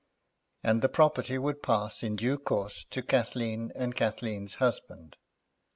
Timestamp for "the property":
0.81-1.37